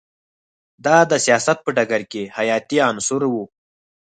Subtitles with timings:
[0.85, 3.35] دا د سیاست په ډګر کې حیاتی عنصر و